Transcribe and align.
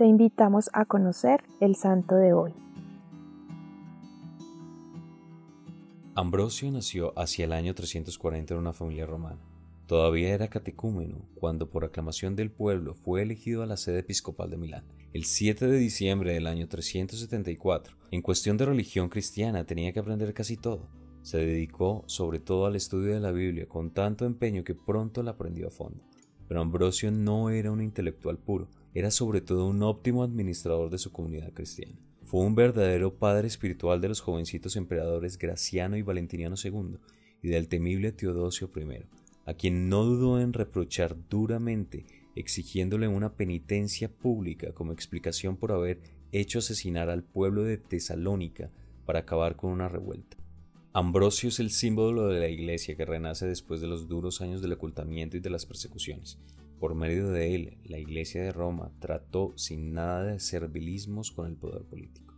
te 0.00 0.06
invitamos 0.06 0.70
a 0.72 0.86
conocer 0.86 1.44
el 1.60 1.76
santo 1.76 2.14
de 2.14 2.32
hoy. 2.32 2.54
Ambrosio 6.14 6.72
nació 6.72 7.12
hacia 7.18 7.44
el 7.44 7.52
año 7.52 7.74
340 7.74 8.54
en 8.54 8.60
una 8.60 8.72
familia 8.72 9.04
romana. 9.04 9.42
Todavía 9.84 10.30
era 10.30 10.48
catecúmeno 10.48 11.28
cuando 11.34 11.68
por 11.68 11.84
aclamación 11.84 12.34
del 12.34 12.50
pueblo 12.50 12.94
fue 12.94 13.20
elegido 13.20 13.62
a 13.62 13.66
la 13.66 13.76
sede 13.76 13.98
episcopal 13.98 14.48
de 14.48 14.56
Milán. 14.56 14.84
El 15.12 15.26
7 15.26 15.66
de 15.66 15.76
diciembre 15.76 16.32
del 16.32 16.46
año 16.46 16.66
374, 16.66 17.94
en 18.10 18.22
cuestión 18.22 18.56
de 18.56 18.64
religión 18.64 19.10
cristiana 19.10 19.66
tenía 19.66 19.92
que 19.92 20.00
aprender 20.00 20.32
casi 20.32 20.56
todo. 20.56 20.88
Se 21.20 21.36
dedicó 21.36 22.04
sobre 22.06 22.40
todo 22.40 22.64
al 22.64 22.74
estudio 22.74 23.12
de 23.12 23.20
la 23.20 23.32
Biblia 23.32 23.68
con 23.68 23.90
tanto 23.90 24.24
empeño 24.24 24.64
que 24.64 24.74
pronto 24.74 25.22
la 25.22 25.32
aprendió 25.32 25.68
a 25.68 25.70
fondo. 25.70 26.02
Pero 26.50 26.62
Ambrosio 26.62 27.12
no 27.12 27.50
era 27.50 27.70
un 27.70 27.80
intelectual 27.80 28.36
puro, 28.36 28.66
era 28.92 29.12
sobre 29.12 29.40
todo 29.40 29.68
un 29.68 29.84
óptimo 29.84 30.24
administrador 30.24 30.90
de 30.90 30.98
su 30.98 31.12
comunidad 31.12 31.52
cristiana. 31.52 31.94
Fue 32.24 32.40
un 32.40 32.56
verdadero 32.56 33.14
padre 33.14 33.46
espiritual 33.46 34.00
de 34.00 34.08
los 34.08 34.20
jovencitos 34.20 34.74
emperadores 34.74 35.38
Graciano 35.38 35.96
y 35.96 36.02
Valentiniano 36.02 36.56
II 36.60 36.96
y 37.40 37.50
del 37.50 37.68
temible 37.68 38.10
Teodosio 38.10 38.68
I, 38.74 39.04
a 39.46 39.54
quien 39.54 39.88
no 39.88 40.02
dudó 40.02 40.40
en 40.40 40.52
reprochar 40.52 41.16
duramente, 41.28 42.04
exigiéndole 42.34 43.06
una 43.06 43.36
penitencia 43.36 44.08
pública 44.08 44.72
como 44.72 44.92
explicación 44.92 45.56
por 45.56 45.70
haber 45.70 46.00
hecho 46.32 46.58
asesinar 46.58 47.10
al 47.10 47.22
pueblo 47.22 47.62
de 47.62 47.78
Tesalónica 47.78 48.72
para 49.06 49.20
acabar 49.20 49.54
con 49.54 49.70
una 49.70 49.88
revuelta. 49.88 50.39
Ambrosio 50.92 51.50
es 51.50 51.60
el 51.60 51.70
símbolo 51.70 52.26
de 52.26 52.40
la 52.40 52.48
Iglesia 52.48 52.96
que 52.96 53.04
renace 53.04 53.46
después 53.46 53.80
de 53.80 53.86
los 53.86 54.08
duros 54.08 54.40
años 54.40 54.60
del 54.60 54.72
ocultamiento 54.72 55.36
y 55.36 55.40
de 55.40 55.48
las 55.48 55.64
persecuciones. 55.64 56.40
Por 56.80 56.96
medio 56.96 57.28
de 57.28 57.54
él, 57.54 57.78
la 57.84 57.98
Iglesia 57.98 58.42
de 58.42 58.50
Roma 58.50 58.90
trató 58.98 59.52
sin 59.54 59.92
nada 59.92 60.24
de 60.24 60.40
servilismos 60.40 61.30
con 61.30 61.46
el 61.46 61.54
poder 61.54 61.82
político. 61.82 62.34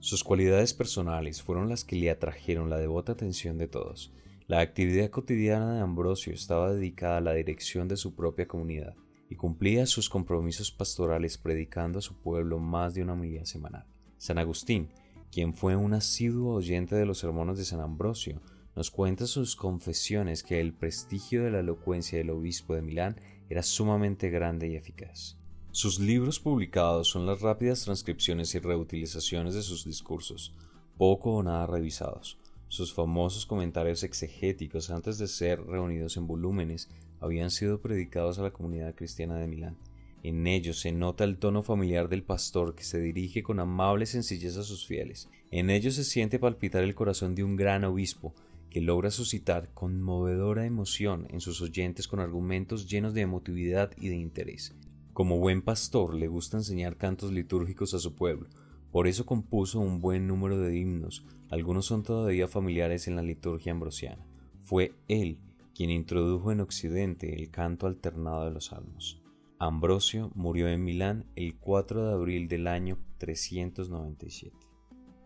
Sus 0.00 0.24
cualidades 0.24 0.74
personales 0.74 1.42
fueron 1.42 1.68
las 1.68 1.84
que 1.84 1.94
le 1.94 2.10
atrajeron 2.10 2.70
la 2.70 2.78
devota 2.78 3.12
atención 3.12 3.56
de 3.56 3.68
todos. 3.68 4.12
La 4.48 4.58
actividad 4.58 5.10
cotidiana 5.10 5.76
de 5.76 5.80
Ambrosio 5.82 6.32
estaba 6.32 6.72
dedicada 6.72 7.18
a 7.18 7.20
la 7.20 7.34
dirección 7.34 7.86
de 7.86 7.96
su 7.96 8.16
propia 8.16 8.48
comunidad 8.48 8.96
y 9.30 9.36
cumplía 9.36 9.86
sus 9.86 10.10
compromisos 10.10 10.72
pastorales 10.72 11.38
predicando 11.38 12.00
a 12.00 12.02
su 12.02 12.16
pueblo 12.16 12.58
más 12.58 12.94
de 12.94 13.02
una 13.02 13.14
milla 13.14 13.46
semanal. 13.46 13.86
San 14.18 14.38
Agustín, 14.38 14.88
quien 15.32 15.54
fue 15.54 15.76
un 15.76 15.94
asiduo 15.94 16.54
oyente 16.54 16.94
de 16.94 17.06
los 17.06 17.18
sermones 17.18 17.56
de 17.56 17.64
San 17.64 17.80
Ambrosio, 17.80 18.42
nos 18.76 18.90
cuenta 18.90 19.26
sus 19.26 19.56
confesiones 19.56 20.42
que 20.42 20.60
el 20.60 20.74
prestigio 20.74 21.42
de 21.42 21.50
la 21.50 21.60
elocuencia 21.60 22.18
del 22.18 22.30
obispo 22.30 22.74
de 22.74 22.82
Milán 22.82 23.16
era 23.48 23.62
sumamente 23.62 24.28
grande 24.28 24.68
y 24.68 24.76
eficaz. 24.76 25.38
Sus 25.70 25.98
libros 25.98 26.38
publicados 26.38 27.08
son 27.08 27.24
las 27.24 27.40
rápidas 27.40 27.82
transcripciones 27.82 28.54
y 28.54 28.58
reutilizaciones 28.58 29.54
de 29.54 29.62
sus 29.62 29.86
discursos, 29.86 30.54
poco 30.98 31.32
o 31.36 31.42
nada 31.42 31.66
revisados. 31.66 32.38
Sus 32.68 32.92
famosos 32.92 33.46
comentarios 33.46 34.02
exegéticos 34.02 34.90
antes 34.90 35.16
de 35.16 35.28
ser 35.28 35.62
reunidos 35.64 36.18
en 36.18 36.26
volúmenes 36.26 36.90
habían 37.20 37.50
sido 37.50 37.80
predicados 37.80 38.38
a 38.38 38.42
la 38.42 38.50
comunidad 38.50 38.94
cristiana 38.94 39.36
de 39.36 39.48
Milán. 39.48 39.78
En 40.22 40.46
ellos 40.46 40.78
se 40.78 40.92
nota 40.92 41.24
el 41.24 41.38
tono 41.38 41.62
familiar 41.62 42.08
del 42.08 42.22
pastor 42.22 42.74
que 42.74 42.84
se 42.84 43.00
dirige 43.00 43.42
con 43.42 43.58
amable 43.58 44.06
sencillez 44.06 44.56
a 44.56 44.62
sus 44.62 44.86
fieles. 44.86 45.28
En 45.50 45.68
ellos 45.68 45.94
se 45.94 46.04
siente 46.04 46.38
palpitar 46.38 46.84
el 46.84 46.94
corazón 46.94 47.34
de 47.34 47.42
un 47.42 47.56
gran 47.56 47.84
obispo 47.84 48.32
que 48.70 48.80
logra 48.80 49.10
suscitar 49.10 49.70
conmovedora 49.74 50.64
emoción 50.64 51.26
en 51.30 51.40
sus 51.40 51.60
oyentes 51.60 52.08
con 52.08 52.20
argumentos 52.20 52.88
llenos 52.88 53.14
de 53.14 53.22
emotividad 53.22 53.90
y 53.98 54.08
de 54.08 54.16
interés. 54.16 54.74
Como 55.12 55.38
buen 55.38 55.60
pastor 55.60 56.14
le 56.14 56.28
gusta 56.28 56.56
enseñar 56.56 56.96
cantos 56.96 57.32
litúrgicos 57.32 57.92
a 57.92 57.98
su 57.98 58.14
pueblo, 58.14 58.48
por 58.90 59.08
eso 59.08 59.26
compuso 59.26 59.80
un 59.80 60.00
buen 60.00 60.26
número 60.26 60.58
de 60.58 60.78
himnos, 60.78 61.24
algunos 61.50 61.84
son 61.84 62.02
todavía 62.02 62.48
familiares 62.48 63.08
en 63.08 63.16
la 63.16 63.22
liturgia 63.22 63.72
ambrosiana. 63.72 64.26
Fue 64.60 64.94
él 65.08 65.38
quien 65.74 65.90
introdujo 65.90 66.52
en 66.52 66.60
Occidente 66.60 67.34
el 67.34 67.50
canto 67.50 67.86
alternado 67.86 68.46
de 68.46 68.52
los 68.52 68.66
salmos. 68.66 69.21
Ambrosio 69.64 70.32
murió 70.34 70.66
en 70.66 70.82
Milán 70.82 71.24
el 71.36 71.56
4 71.56 72.08
de 72.08 72.12
abril 72.14 72.48
del 72.48 72.66
año 72.66 72.98
397. 73.18 74.56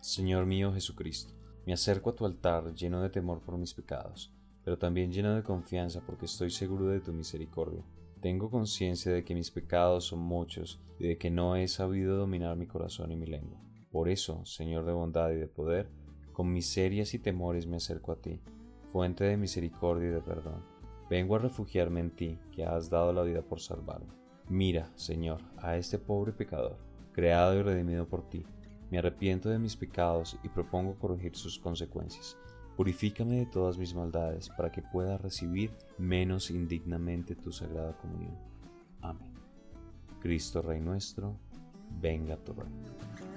Señor 0.00 0.44
mío 0.44 0.72
Jesucristo, 0.72 1.34
me 1.64 1.72
acerco 1.72 2.10
a 2.10 2.16
tu 2.16 2.26
altar 2.26 2.74
lleno 2.74 3.00
de 3.00 3.10
temor 3.10 3.42
por 3.42 3.56
mis 3.58 3.74
pecados, 3.74 4.34
pero 4.64 4.76
también 4.76 5.12
lleno 5.12 5.36
de 5.36 5.44
confianza 5.44 6.04
porque 6.04 6.24
estoy 6.24 6.50
seguro 6.50 6.88
de 6.88 6.98
tu 6.98 7.12
misericordia. 7.12 7.84
Tengo 8.20 8.50
conciencia 8.50 9.12
de 9.12 9.22
que 9.22 9.36
mis 9.36 9.52
pecados 9.52 10.06
son 10.06 10.18
muchos 10.18 10.82
y 10.98 11.06
de 11.06 11.16
que 11.16 11.30
no 11.30 11.54
he 11.54 11.68
sabido 11.68 12.16
dominar 12.16 12.56
mi 12.56 12.66
corazón 12.66 13.12
y 13.12 13.16
mi 13.16 13.26
lengua. 13.26 13.62
Por 13.92 14.08
eso, 14.08 14.44
Señor 14.44 14.84
de 14.84 14.94
bondad 14.94 15.30
y 15.30 15.36
de 15.36 15.46
poder, 15.46 15.88
con 16.32 16.52
miserias 16.52 17.14
y 17.14 17.20
temores 17.20 17.68
me 17.68 17.76
acerco 17.76 18.10
a 18.10 18.20
ti, 18.20 18.40
fuente 18.90 19.22
de 19.22 19.36
misericordia 19.36 20.08
y 20.08 20.12
de 20.12 20.22
perdón. 20.22 20.64
Vengo 21.08 21.36
a 21.36 21.38
refugiarme 21.38 22.00
en 22.00 22.10
ti, 22.10 22.40
que 22.50 22.64
has 22.64 22.90
dado 22.90 23.12
la 23.12 23.22
vida 23.22 23.40
por 23.40 23.60
salvarme. 23.60 24.23
Mira, 24.48 24.90
Señor, 24.94 25.40
a 25.58 25.76
este 25.76 25.98
pobre 25.98 26.32
pecador, 26.32 26.76
creado 27.12 27.58
y 27.58 27.62
redimido 27.62 28.06
por 28.06 28.28
ti 28.28 28.44
me 28.94 28.98
arrepiento 28.98 29.48
de 29.48 29.58
mis 29.58 29.74
pecados 29.74 30.38
y 30.44 30.48
propongo 30.48 30.94
corregir 30.94 31.34
sus 31.34 31.58
consecuencias. 31.58 32.36
Purifícame 32.76 33.40
de 33.40 33.46
todas 33.46 33.76
mis 33.76 33.92
maldades 33.92 34.48
para 34.50 34.70
que 34.70 34.82
pueda 34.82 35.18
recibir 35.18 35.72
menos 35.98 36.48
indignamente 36.50 37.34
tu 37.34 37.50
sagrada 37.50 37.96
comunión. 37.98 38.38
Amén. 39.00 39.32
Cristo 40.20 40.62
Rey 40.62 40.80
nuestro, 40.80 41.36
venga 42.00 42.36
tu 42.36 42.52
reino. 42.52 43.33